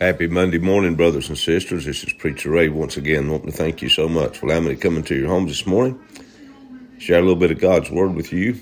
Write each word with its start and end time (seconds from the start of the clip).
Happy 0.00 0.28
Monday 0.28 0.56
morning, 0.56 0.94
brothers 0.94 1.28
and 1.28 1.36
sisters. 1.36 1.84
This 1.84 2.04
is 2.04 2.14
Preacher 2.14 2.48
Ray 2.48 2.70
once 2.70 2.96
again. 2.96 3.26
I 3.26 3.32
want 3.32 3.44
to 3.44 3.52
thank 3.52 3.82
you 3.82 3.90
so 3.90 4.08
much 4.08 4.38
for 4.38 4.46
allowing 4.46 4.64
me 4.64 4.74
to 4.74 4.80
come 4.80 4.96
into 4.96 5.14
your 5.14 5.28
homes 5.28 5.50
this 5.50 5.66
morning, 5.66 6.00
share 6.96 7.18
a 7.18 7.20
little 7.20 7.36
bit 7.36 7.50
of 7.50 7.60
God's 7.60 7.90
Word 7.90 8.14
with 8.14 8.32
you. 8.32 8.58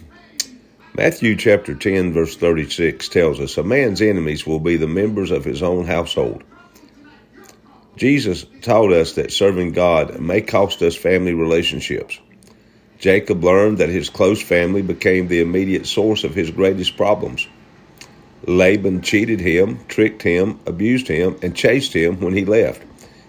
Matthew 0.97 1.37
chapter 1.37 1.77
10, 1.77 2.13
verse 2.13 2.37
36 2.37 3.09
tells 3.09 3.39
us, 3.39 3.57
A 3.57 3.63
man's 3.63 4.03
enemies 4.03 4.49
will 4.49 4.59
be 4.59 4.77
the 4.77 4.89
members 4.89 5.31
of 5.31 5.45
his 5.45 5.63
own 5.63 5.87
household. 5.87 6.43
Jesus 7.95 8.45
taught 8.63 8.93
us 8.93 9.13
that 9.13 9.31
serving 9.31 9.71
God 9.71 10.19
may 10.19 10.41
cost 10.41 10.83
us 10.83 10.97
family 10.97 11.35
relationships. 11.35 12.19
Jacob 12.99 13.45
learned 13.45 13.79
that 13.79 13.91
his 13.91 14.11
close 14.11 14.43
family 14.43 14.83
became 14.83 15.29
the 15.29 15.41
immediate 15.41 15.87
source 15.87 16.25
of 16.25 16.35
his 16.35 16.51
greatest 16.51 16.97
problems. 16.97 17.47
Laban 18.49 19.03
cheated 19.03 19.41
him, 19.41 19.79
tricked 19.89 20.23
him, 20.23 20.59
abused 20.65 21.07
him, 21.07 21.37
and 21.43 21.55
chased 21.55 21.93
him 21.93 22.19
when 22.21 22.33
he 22.33 22.47
left 22.47 22.83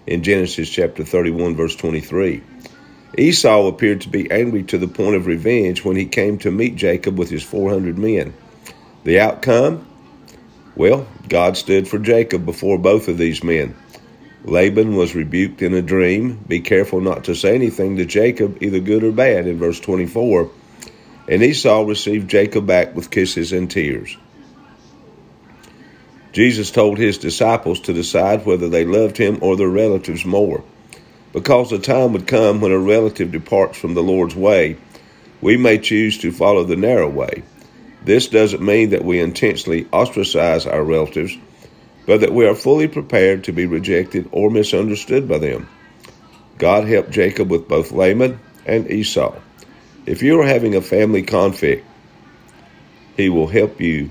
in 0.06 0.22
Genesis 0.22 0.70
chapter 0.70 1.04
31, 1.04 1.54
verse 1.56 1.76
23. 1.76 2.42
Esau 3.18 3.66
appeared 3.66 4.00
to 4.00 4.08
be 4.08 4.30
angry 4.30 4.62
to 4.62 4.78
the 4.78 4.88
point 4.88 5.16
of 5.16 5.26
revenge 5.26 5.84
when 5.84 5.96
he 5.96 6.06
came 6.06 6.38
to 6.38 6.50
meet 6.50 6.74
Jacob 6.74 7.18
with 7.18 7.28
his 7.28 7.42
400 7.42 7.98
men. 7.98 8.32
The 9.04 9.20
outcome? 9.20 9.86
Well, 10.74 11.06
God 11.28 11.58
stood 11.58 11.86
for 11.86 11.98
Jacob 11.98 12.46
before 12.46 12.78
both 12.78 13.08
of 13.08 13.18
these 13.18 13.44
men. 13.44 13.76
Laban 14.44 14.96
was 14.96 15.14
rebuked 15.14 15.60
in 15.60 15.74
a 15.74 15.82
dream. 15.82 16.42
Be 16.48 16.60
careful 16.60 17.02
not 17.02 17.24
to 17.24 17.34
say 17.34 17.54
anything 17.54 17.96
to 17.96 18.06
Jacob, 18.06 18.62
either 18.62 18.80
good 18.80 19.04
or 19.04 19.12
bad, 19.12 19.46
in 19.46 19.58
verse 19.58 19.80
24. 19.80 20.50
And 21.28 21.42
Esau 21.42 21.82
received 21.82 22.30
Jacob 22.30 22.66
back 22.66 22.96
with 22.96 23.10
kisses 23.10 23.52
and 23.52 23.70
tears. 23.70 24.16
Jesus 26.32 26.70
told 26.70 26.98
his 26.98 27.18
disciples 27.18 27.80
to 27.80 27.92
decide 27.92 28.46
whether 28.46 28.68
they 28.68 28.84
loved 28.84 29.16
him 29.16 29.38
or 29.42 29.56
their 29.56 29.68
relatives 29.68 30.24
more. 30.24 30.62
Because 31.32 31.70
the 31.70 31.78
time 31.78 32.12
would 32.12 32.26
come 32.26 32.60
when 32.60 32.72
a 32.72 32.78
relative 32.78 33.32
departs 33.32 33.78
from 33.78 33.94
the 33.94 34.02
Lord's 34.02 34.36
way, 34.36 34.76
we 35.40 35.56
may 35.56 35.78
choose 35.78 36.18
to 36.18 36.32
follow 36.32 36.64
the 36.64 36.76
narrow 36.76 37.08
way. 37.08 37.42
This 38.04 38.28
doesn't 38.28 38.62
mean 38.62 38.90
that 38.90 39.04
we 39.04 39.20
intentionally 39.20 39.86
ostracize 39.92 40.66
our 40.66 40.82
relatives, 40.82 41.36
but 42.06 42.20
that 42.20 42.32
we 42.32 42.46
are 42.46 42.54
fully 42.54 42.88
prepared 42.88 43.44
to 43.44 43.52
be 43.52 43.66
rejected 43.66 44.28
or 44.32 44.50
misunderstood 44.50 45.28
by 45.28 45.38
them. 45.38 45.68
God 46.58 46.86
helped 46.86 47.10
Jacob 47.10 47.50
with 47.50 47.68
both 47.68 47.92
Laban 47.92 48.38
and 48.66 48.90
Esau. 48.90 49.34
If 50.06 50.22
you 50.22 50.40
are 50.40 50.46
having 50.46 50.74
a 50.74 50.80
family 50.80 51.22
conflict, 51.22 51.86
he 53.16 53.28
will 53.28 53.46
help 53.46 53.80
you 53.80 54.10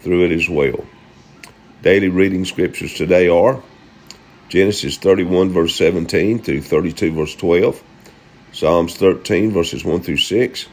through 0.00 0.26
it 0.26 0.32
as 0.32 0.48
well. 0.48 0.84
Daily 1.82 2.10
reading 2.10 2.44
scriptures 2.44 2.92
today 2.92 3.28
are 3.28 3.62
Genesis 4.50 4.98
31, 4.98 5.48
verse 5.48 5.74
17 5.76 6.40
through 6.40 6.60
32, 6.60 7.12
verse 7.12 7.34
12, 7.34 7.82
Psalms 8.52 8.96
13, 8.96 9.50
verses 9.50 9.82
1 9.82 10.02
through 10.02 10.18
6, 10.18 10.68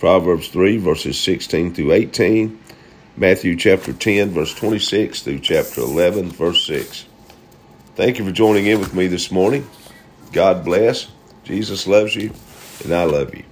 Proverbs 0.00 0.48
3, 0.48 0.78
verses 0.78 1.20
16 1.20 1.74
through 1.74 1.92
18, 1.92 2.58
Matthew 3.16 3.54
chapter 3.54 3.92
10, 3.92 4.30
verse 4.30 4.52
26 4.52 5.22
through 5.22 5.38
chapter 5.38 5.80
11, 5.80 6.30
verse 6.30 6.66
6. 6.66 7.06
Thank 7.94 8.18
you 8.18 8.24
for 8.24 8.32
joining 8.32 8.66
in 8.66 8.80
with 8.80 8.94
me 8.94 9.06
this 9.06 9.30
morning. 9.30 9.64
God 10.32 10.64
bless. 10.64 11.06
Jesus 11.44 11.86
loves 11.86 12.16
you, 12.16 12.32
and 12.82 12.92
I 12.92 13.04
love 13.04 13.32
you. 13.32 13.44